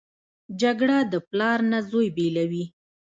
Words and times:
جګړه 0.61 0.97
د 1.11 1.13
پلار 1.29 1.59
نه 1.71 1.79
زوی 1.89 2.07
بېلوي 2.15 2.65